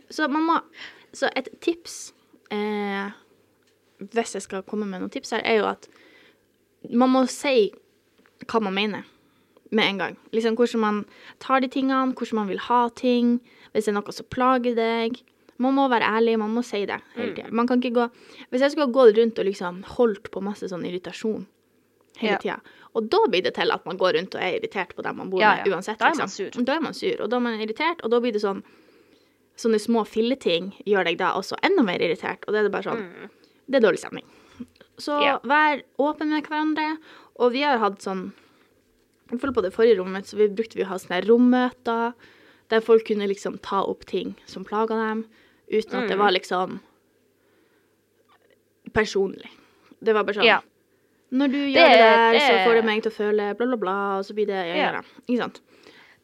[0.11, 0.61] Så man må
[1.13, 2.13] Så et tips
[2.51, 3.11] eh,
[4.01, 5.89] Hvis jeg skal komme med noen tips her, er jo at
[6.91, 7.71] man må si
[8.47, 9.05] hva man mener
[9.71, 10.17] med en gang.
[10.33, 11.05] Liksom hvordan man
[11.39, 13.41] tar de tingene, hvordan man vil ha ting.
[13.75, 15.21] Hvis det er noe som plager deg.
[15.61, 17.51] Man må være ærlig, man må si det hele tida.
[17.53, 18.07] Man kan ikke gå
[18.51, 21.47] Hvis jeg skulle gått rundt og liksom holdt på masse sånn irritasjon
[22.21, 22.39] hele Ja.
[22.39, 22.61] tida,
[22.95, 25.31] og da blir det til at man går rundt og er irritert på dem man
[25.31, 25.99] bor Ja, med uansett.
[25.99, 26.53] Da er man liksom.
[26.53, 26.65] sur.
[26.65, 28.63] Da er man sur, og da er man irritert, og da blir det sånn
[29.61, 32.83] Sånne små filleting gjør deg da også enda mer irritert, og det er det bare
[32.89, 33.29] sånn Mm.
[33.69, 34.25] det er dårlig stemning.
[34.97, 35.39] Så Ja.
[35.45, 36.97] vær åpen med hverandre.
[37.39, 38.33] Og vi har hatt sånn
[39.29, 42.15] hvert fall på det forrige rommet så vi brukte vi å ha sånne rommøter
[42.71, 45.27] der folk kunne liksom ta opp ting som plaga dem,
[45.71, 46.25] uten at det Mm.
[46.25, 46.81] var liksom
[48.93, 49.51] personlig.
[50.01, 50.61] Det var bare sånn Ja.
[51.33, 53.97] Når du gjør det, der, så får det meg til å føle bla, bla, bla,
[54.19, 55.03] og så blir det ja, ja.
[55.29, 55.61] Ikke sant?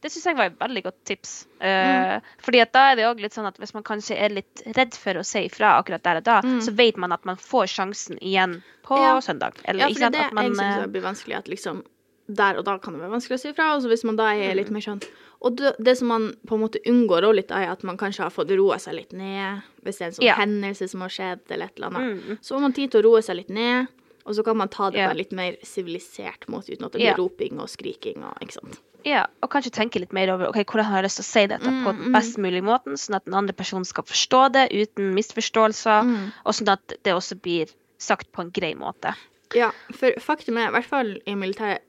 [0.02, 1.46] Det syns jeg var et veldig godt tips.
[1.60, 4.62] Eh, fordi at da er det òg litt sånn at hvis man kanskje er litt
[4.76, 6.60] redd for å si ifra akkurat der og da, Mm.
[6.60, 9.18] så vet man at man får sjansen igjen på Ja.
[9.20, 9.54] søndag.
[9.64, 11.84] Eller, Ja, for det er det At jeg syns eh, blir vanskelig, at liksom
[12.28, 14.30] der og da kan det være vanskelig å si fra, og så hvis man da
[14.34, 14.56] er Mm.
[14.56, 15.02] litt mer sånn
[15.42, 18.22] Og det, det som man på en måte unngår òg litt, er at man kanskje
[18.24, 20.34] har fått roa seg litt ned, hvis det er en sånn Ja.
[20.34, 22.24] hendelse som har skjedd, eller et eller annet.
[22.24, 22.38] Mm.
[22.40, 23.86] Så får man tid til å roe seg litt ned,
[24.24, 25.08] og så kan man ta det yeah.
[25.08, 28.32] på en litt mer sivilisert måte, uten at det blir blir roping og skriking og
[28.40, 28.80] ikke sant.
[29.04, 31.46] Ja, og kanskje tenke litt mer over ok, hvordan har jeg lyst til å si
[31.46, 34.72] dette på Mm, den best mulige måten, sånn at den andre personen skal forstå det
[34.72, 36.32] uten misforståelser, Mm.
[36.44, 39.14] og sånn at det også blir sagt på en grei måte.
[39.54, 41.80] Ja, for faktum er, i hvert fall i militæret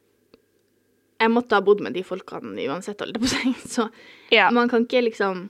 [1.20, 3.54] Jeg måtte ha bodd med de folkene uansett, holdt jeg på å si.
[3.76, 3.90] Så
[4.32, 4.50] Ja.
[4.52, 5.50] man kan ikke liksom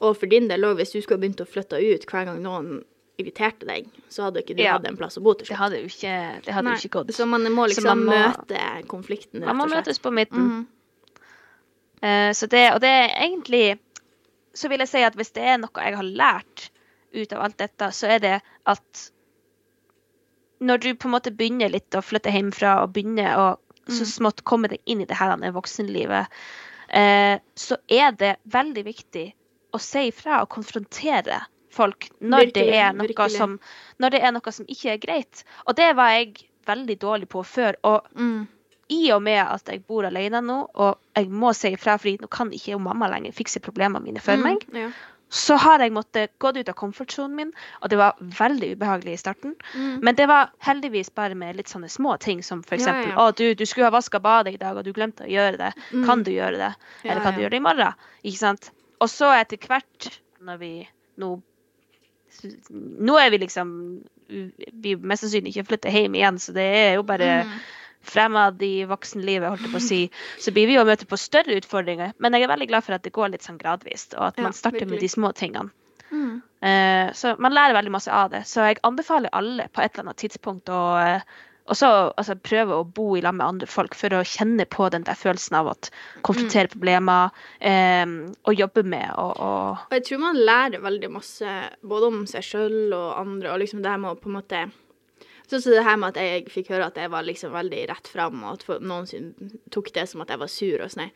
[0.00, 2.84] Og for din del òg, hvis du skulle begynt å flytte ut hver gang noen
[3.18, 4.76] irriterte deg, så hadde ikke du Ja.
[4.76, 7.10] hatt en plass å bo til Det hadde jo ikke, det hadde Nei, ikke gått.
[7.16, 9.86] Så man må liksom man må- møte konflikten, Man må rett og slett.
[9.86, 10.38] møtes på midten.
[10.38, 10.66] Mm
[12.02, 12.28] -hmm.
[12.28, 13.78] uh, så det, og det er egentlig
[14.54, 16.70] Så vil jeg si at hvis det er noe jeg har lært
[17.14, 19.10] ut av alt dette, så er det at
[20.60, 24.12] når du på en måte begynner litt å flytte hjemmefra og begynner å så Mm.
[24.12, 26.26] smått komme deg inn i det her voksenlivet,
[26.90, 29.32] eh, så er det veldig viktig
[29.74, 33.36] å si ifra og konfrontere folk når det er noe virkelig.
[33.36, 33.58] som
[34.00, 35.44] når det er noe som ikke er greit.
[35.66, 36.34] Og det var jeg
[36.66, 37.74] veldig dårlig på før.
[37.84, 38.46] og Mm.
[38.90, 42.28] i og med at jeg bor alene nå, og jeg må si ifra, fordi nå
[42.30, 44.90] kan ikke mamma lenger fikse problemene mine for meg, Mm, ja.
[45.28, 47.50] Så har jeg måttet gå ut av komfortsonen min,
[47.82, 49.54] og det var veldig ubehagelig i starten.
[49.74, 49.98] Mm.
[50.06, 53.12] Men det var heldigvis bare med litt sånne små ting, som for Ja, ja.
[53.20, 55.72] å, du, du skulle ha vaska badet i dag, og du glemte å gjøre det.
[55.92, 56.06] Mm.
[56.08, 56.70] Kan du gjøre det?
[57.04, 57.92] Ja, Eller kan du gjøre det i morgen?
[58.24, 58.70] Ikke sant?
[59.04, 60.08] Og så etter hvert,
[60.40, 60.72] når vi
[61.20, 61.36] nå
[62.78, 63.70] Nå er vi liksom
[64.28, 67.58] Vi mest sannsynlig ikke flytter hjem igjen, så det er jo bare Mm.
[68.08, 70.00] Fremad i voksenlivet, holdt jeg på å si,
[70.42, 72.14] så blir vi jo møte på større utfordringer.
[72.18, 74.48] Men jeg er veldig glad for at det går litt sånn gradvis, og at Ja,
[74.48, 75.70] man starter med de små tingene.
[76.08, 76.38] Mm.
[76.64, 78.46] Uh, så man lærer veldig masse av det.
[78.48, 80.80] Så jeg anbefaler alle på et eller annet tidspunkt å
[81.68, 84.88] og så altså, prøve å bo i lag med andre folk for å kjenne på
[84.92, 85.74] den der følelsen av å
[86.24, 86.72] konfrontere Mm.
[86.72, 87.28] problemer
[87.60, 88.14] um,
[88.48, 92.46] og jobbe med og, og Og jeg tror man lærer veldig masse både om seg
[92.46, 94.64] sjøl og andre, og liksom det her med å på en måte
[95.48, 98.08] Sånn som det her med at jeg fikk høre at jeg var liksom veldig rett
[98.12, 99.34] fram, og at noen
[99.72, 101.10] tok det som at jeg var sur og sånn.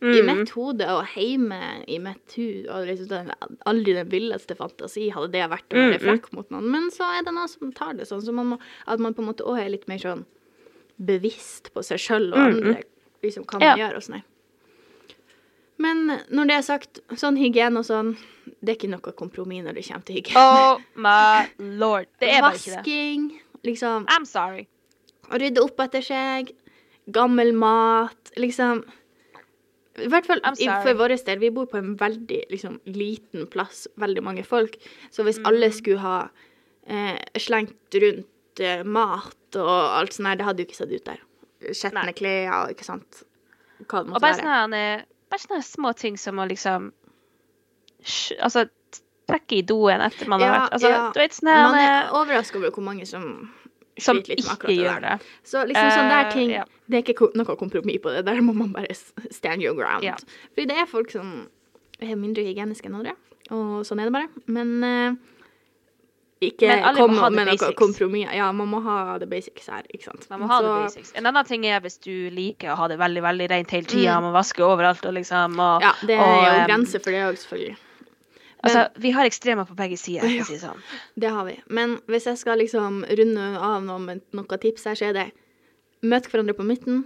[0.00, 0.26] I Mm.
[0.38, 1.58] mitt hode og hjemme
[1.90, 3.32] i mitt hus og liksom den,
[3.66, 6.04] aldri den villeste fantasi hadde det vært å være mm.
[6.06, 6.68] frekk mot noen.
[6.70, 9.22] Men så er det noen som tar det sånn, så man må, at man på
[9.22, 10.24] en måte òg er litt mer sånn
[10.98, 12.82] bevisst på seg sjøl og Mm, andre,
[13.22, 13.88] liksom hva man Ja.
[13.88, 14.22] gjør og sånn.
[15.78, 18.16] Men når det er sagt, sånn hygiene og sånn,
[18.62, 20.38] det er ikke noe kompromiss når det kommer til hygiene.
[20.42, 21.46] Oh my
[21.78, 22.06] lord.
[22.18, 22.78] Det er bare ikke det.
[22.82, 24.66] Vasking, liksom I'm sorry.
[25.30, 26.52] å rydde opp etter seg,
[27.12, 28.84] gammel mat, liksom
[29.98, 33.88] I hvert fall i, for vår del, vi bor på en veldig liksom, liten plass,
[33.98, 34.76] veldig mange folk.
[35.10, 35.46] Så hvis Mm.
[35.50, 36.28] alle skulle ha
[36.86, 39.68] eh, slengt rundt eh, mat og
[39.98, 41.18] alt sånt det hadde jo ikke sett ut der.
[41.74, 43.24] Skjetne klær ikke sant.
[43.88, 44.44] Hva det Og bare være.
[44.44, 46.92] sånne, bare sånne små ting som å liksom
[48.40, 48.68] Altså
[49.28, 51.04] trekke i doen etter man har vært Altså, ja.
[51.14, 53.26] du vet sånn Man er overraska over hvor mange som
[53.98, 55.14] Som sliter litt med akkurat det gjør det.
[55.44, 56.64] Så liksom sånne der ting ting ja.
[56.88, 58.24] Det er ikke noe kompromiss på det.
[58.24, 58.94] Der må man bare
[59.30, 60.04] stand your ground.
[60.06, 60.14] Ja.
[60.54, 61.48] Fordi det er folk som
[62.00, 63.12] er mindre hygieniske enn andre,
[63.50, 64.28] og sånn er det bare.
[64.46, 65.16] Men uh,
[66.40, 68.30] ikke Men kom med noe kompromiss.
[68.38, 70.28] Ja, man må ha the basics her, ikke sant.
[70.30, 71.12] Man må ha Så- the basics.
[71.18, 74.14] En annen ting er hvis du liker å ha det veldig veldig rent hele tida,
[74.16, 74.22] Mm.
[74.22, 77.24] man vasker overalt og liksom og, Ja, det er og, jo um, grenser for det
[77.26, 77.76] òg, selvfølgelig.
[78.62, 80.80] Altså, vi har ekstremer på begge sider, for å si det sånn.
[81.14, 81.56] Det har vi.
[81.70, 85.26] Men hvis jeg skal liksom runde av noe med noen tips her, så er det
[86.02, 87.04] møt hverandre på midten.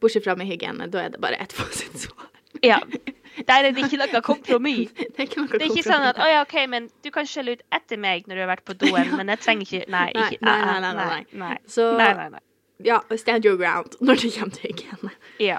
[0.00, 0.90] Bortsett fra med hygiene.
[0.92, 2.28] Da er det bare ett fasitsvar.
[2.64, 2.80] Ja.
[3.48, 4.92] Der er det ikke noe kompromiss.
[4.96, 7.26] Det er ikke noe Det er ikke sånn at å ja, OK, men du kan
[7.28, 10.06] skjelle ut etter meg når du har vært på doen, men jeg trenger ikke Nei,
[10.16, 11.56] Nei, ikke nei, nei, nei, nei, nei, nei.
[11.68, 12.40] Så Nei, nei, nei.
[12.88, 15.12] ja, stand your ground når det kommer til hygiene.
[15.44, 15.58] Ja.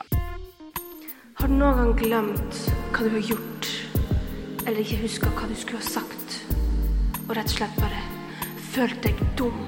[1.37, 2.61] Har du noen gang glemt
[2.95, 3.69] hva du har gjort,
[4.67, 6.33] eller ikke huska hva du skulle ha sagt,
[7.23, 8.01] og rett og slett bare
[8.73, 9.61] følt deg dum?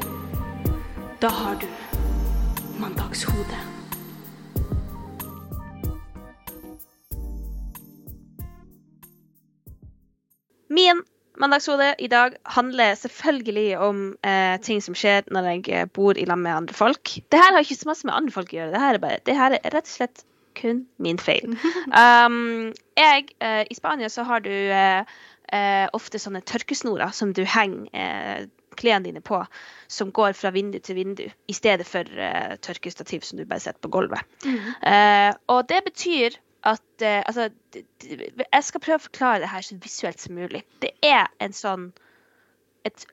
[1.24, 1.68] Da har du
[2.80, 3.60] mandagshode.
[10.70, 11.02] Min
[11.40, 16.28] mandagshode i dag handler selvfølgelig om eh, ting som skjer når jeg eh, bor i
[16.28, 17.16] lag med andre folk.
[17.32, 18.74] Det her har ikke så masse med andre folk å gjøre.
[18.76, 20.26] Det her er, bare, det her er rett og slett
[20.60, 21.56] kun min feil.
[21.90, 22.70] Um,
[23.00, 25.02] jeg, uh, I Spania så har du uh,
[25.54, 28.48] uh, ofte sånne tørkesnorer som du henger
[28.80, 29.42] klærne dine på,
[29.92, 32.08] som går fra vindu til vindu, i stedet for
[32.64, 34.22] tørkestativ som du bare setter på gulvet.
[34.48, 37.50] Eh, og det betyr at Altså,
[38.06, 40.62] jeg skal prøve å forklare det her så visuelt som mulig.
[40.84, 41.90] Det er en sånn
[42.88, 43.04] et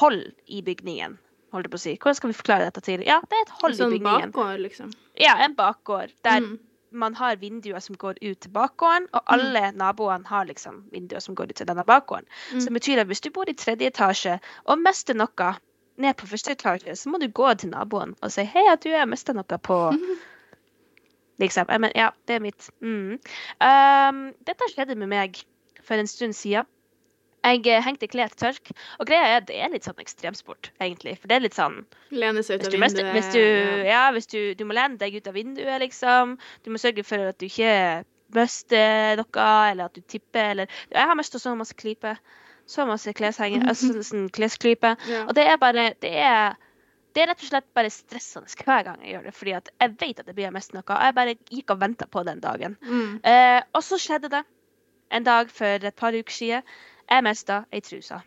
[0.00, 1.16] hold i bygningen,
[1.54, 1.94] holdt jeg på å si.
[1.96, 3.04] Hvordan skal vi forklare dette til?
[3.08, 4.32] Ja, det er et hold i Sånn bygningen.
[4.34, 4.92] bakgård, liksom.
[5.20, 6.58] Ja, en bakgård der Mm.
[6.90, 11.34] Man har vinduer som går ut til bakgården, og alle naboene har liksom vinduer som
[11.34, 12.26] går ut til denne bakgården.
[12.50, 15.54] Så det betyr at hvis du bor i tredje etasje og mister noe
[16.00, 18.90] ned på første etasje, så må du gå til naboen og si 'Hei, at du
[18.90, 19.80] har mista noe på
[21.40, 21.66] Liksom.
[21.68, 22.70] Men ja, det er mitt.
[22.80, 23.16] Mm.
[23.64, 25.40] Um, dette skjedde med meg
[25.80, 26.68] for en stund siden.
[27.40, 31.16] Jeg eh, hengte klær til tørk, og greia er det er litt sånn ekstremsport, egentlig.
[31.20, 31.80] For det er litt sånn
[32.12, 32.82] Lene seg ut av vinduet.
[32.84, 36.36] Mest, hvis du, ja, hvis du, du må lene deg ut av vinduet, liksom.
[36.64, 37.72] Du må sørge for at du ikke
[38.36, 42.20] mister noe, eller at du tipper, eller Jeg har mista så masse klyper.
[42.70, 44.94] Så masse kleshenger, altså sånn klesklype.
[45.10, 45.24] Ja.
[45.26, 46.58] Og det er bare Det er
[47.10, 49.94] det er rett og slett bare stressende hver gang jeg gjør det, fordi at jeg
[49.98, 50.84] vet at det blir mest noe.
[50.86, 52.76] og Jeg bare gikk og venta på den dagen.
[52.86, 53.16] Mm.
[53.26, 54.44] Eh, og så skjedde det
[55.10, 56.62] en dag for et par uker siden.
[57.10, 58.20] Jeg mista ei truse.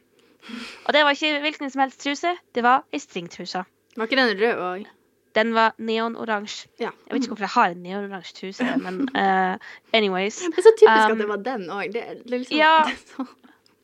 [0.86, 3.64] Og det var ikke hvilken som helst truse, det var ei stringtruse.
[3.96, 4.90] Var ikke den rød òg?
[5.34, 6.68] Den var neonoransje.
[6.80, 6.90] Ja.
[7.08, 9.56] Jeg vet ikke hvorfor jeg har en neonoransje truse, men uh,
[9.98, 10.42] anyways.
[10.44, 11.98] Det er så typisk Um, at det var den òg.
[12.30, 12.76] Liksom ja.
[13.16, 13.26] så-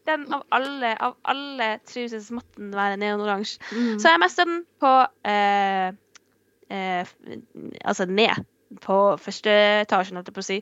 [0.09, 3.59] Den av alle, av alle truser så måtte den være neonoransje.
[3.71, 3.99] Mm.
[3.99, 5.89] Så jeg mista den på uh,
[6.71, 7.11] uh,
[7.85, 8.45] Altså ned
[8.81, 9.49] på første
[9.81, 10.59] etasjen, holdt jeg på å si,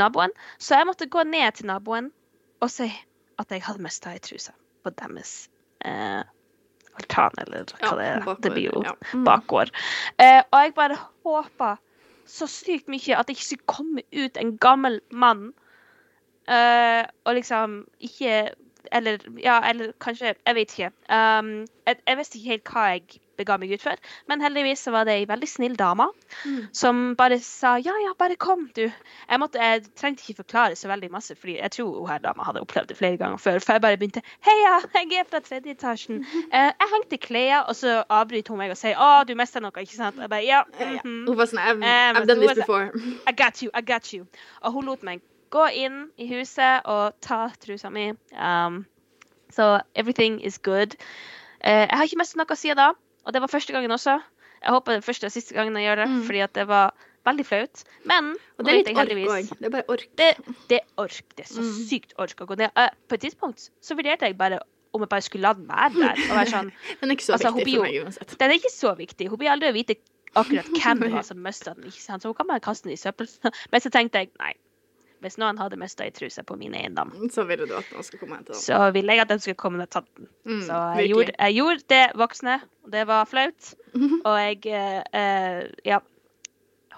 [0.00, 0.32] naboen.
[0.58, 2.10] Så jeg måtte gå ned til naboen
[2.60, 2.88] og si
[3.40, 4.52] at jeg hadde mista ei truse
[4.84, 5.34] på deres
[5.84, 6.22] eh,
[6.98, 8.24] altan, eller hva det er.
[8.24, 8.94] bakgård, Det blir jo ja.
[9.14, 9.24] Mm.
[9.28, 9.72] bakgård.
[10.18, 11.76] Eh, og jeg bare håpa
[12.30, 15.50] så sykt mye at det ikke skulle komme ut en gammel mann
[16.48, 18.50] eh, og liksom ikke
[18.92, 20.88] Eller ja, eller kanskje Jeg vet ikke.
[21.12, 23.98] Um, jeg, jeg visste ikke helt hva jeg bega meg ut for,
[24.30, 26.06] men heldigvis så var det ei veldig snill dame
[26.46, 26.68] Mm.
[26.72, 28.84] som bare sa ja, ja, bare kom, du.
[28.86, 32.44] Jeg, måtte, jeg trengte ikke forklare så veldig masse, fordi jeg tror hun her dama
[32.46, 33.58] hadde opplevd det flere ganger før.
[33.60, 36.22] For jeg bare begynte Heia, jeg er fra tredje etasjen.
[36.52, 39.74] Eh, jeg hengte klær, og så avbryter hun meg og sier å, du mista noe,
[39.82, 40.16] ikke sant?
[40.16, 40.62] Og jeg bare ja.
[40.78, 41.26] Mhm.
[41.28, 42.92] Hun var sånn I've, Eh, I've done this before.
[43.26, 44.26] I got you, I got you.
[44.62, 48.12] Og hun lot meg gå inn i huset og ta trusa mi.
[48.38, 48.84] Um,
[49.50, 50.94] så everything is good.
[51.64, 52.92] Uh, jeg har ikke mistet noe siden da,
[53.26, 54.18] og det var første gangen også.
[54.62, 56.22] Jeg håper det er første og siste gangen jeg gjør det, Mm.
[56.26, 56.94] fordi det var
[57.26, 57.84] veldig flaut.
[58.04, 59.48] Men Og det er litt ork òg.
[59.58, 60.06] Det er bare ork.
[60.16, 60.28] Det,
[60.68, 61.22] det er ork.
[61.36, 61.88] Det er så Mm.
[61.88, 62.70] sykt ork å gå ned.
[62.76, 64.58] Eh, på et tidspunkt så vurderte jeg bare
[64.92, 66.16] om jeg bare skulle la den være der.
[66.30, 68.38] Og være sånn, Den er ikke så Altså, viktig for meg uansett.
[68.38, 69.28] Den er ikke så viktig.
[69.28, 69.96] Hun blir aldri å vite
[70.34, 71.84] akkurat hvem det var som mista den.
[71.84, 72.22] ikke sant?
[72.22, 73.28] Så hun kan bare kaste den i søppel.
[73.72, 74.54] Men så tenkte jeg nei.
[75.20, 78.20] Hvis noen hadde mista ei truse på min eiendom, Så ville du at noen skulle
[78.20, 78.60] komme og hente den.
[78.62, 80.28] så ville jeg at den skulle komme og tatt den.
[80.46, 83.74] Mm, Så jeg gjorde, jeg gjorde det voksne, det var flaut.
[84.24, 85.98] Og jeg eh, eh, ja,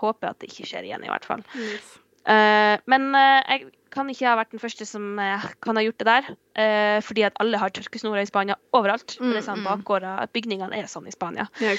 [0.03, 1.43] håper at det ikke skjer igjen, i hvert fall.
[1.57, 1.99] Yes.
[2.23, 5.99] Eh, men eh, jeg kan ikke ha vært den første som eh, kan ha gjort
[6.01, 6.29] det der.
[6.57, 9.17] eh, fordi at alle har tørkesnorer i Spania overalt.
[9.21, 9.71] Mm, det er sånn Mm, mm.
[9.73, 11.49] bakgårder, Bygningene er sånn i Spania.
[11.61, 11.75] Ja,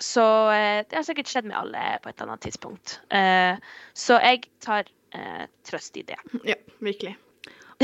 [0.00, 0.24] så
[0.88, 2.98] det har sikkert skjedd med alle på et eller annet tidspunkt.
[3.94, 6.18] Så jeg tar eh, trøst i det.
[6.50, 7.16] Ja, virkelig.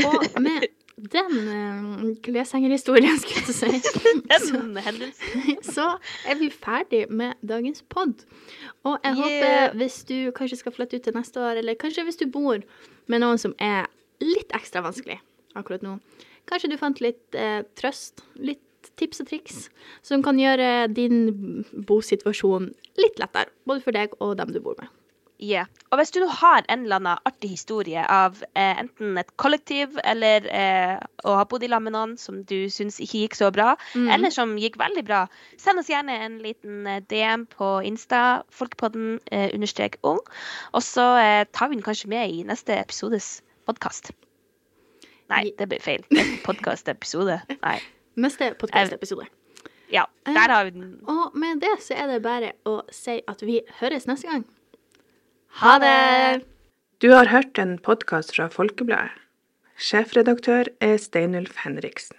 [0.05, 0.67] Og med
[1.01, 3.81] den eh, kleshengerhistorien, skulle jeg si,
[4.45, 4.61] så,
[5.73, 5.87] så
[6.29, 8.25] er vi ferdig med dagens pod.
[8.83, 9.23] Og jeg Yeah.
[9.23, 12.61] håper hvis du kanskje skal flytte ut til neste år, eller kanskje hvis du bor
[13.07, 13.87] med noen som er
[14.21, 15.17] litt ekstra vanskelig
[15.57, 15.97] akkurat nå,
[16.47, 18.61] kanskje du fant litt eh, trøst, litt
[18.97, 19.57] tips og triks
[20.05, 24.89] som kan gjøre din bosituasjon litt lettere, både for deg og dem du bor med.
[25.41, 25.65] Yeah.
[25.89, 29.95] Og hvis du nå har en eller annen artig historie av eh, enten et kollektiv
[30.05, 33.49] eller eh, å ha bodd i lag med noen som du syns ikke gikk så
[33.55, 34.05] bra, Mm.
[34.13, 35.23] eller som gikk veldig bra,
[35.57, 40.21] send oss gjerne en liten eh, DM på Insta, folkepodden eh, understrek ung,
[40.77, 44.13] og så eh, tar vi den kanskje med i neste episodes podkast.
[45.33, 46.05] Nei, det blir feil.
[46.47, 47.41] Podkast-episode.
[47.63, 47.77] Nei.
[48.21, 49.25] Neste podkast-episode.
[49.91, 50.99] Ja, der har vi den.
[51.09, 54.45] Og med det så er det bare å si at vi høres neste gang.
[55.59, 56.45] Ha det!
[57.01, 59.11] Du har hørt en podkast fra Folkebladet.
[59.75, 62.15] Sjefredaktør er Steinulf Henriksen.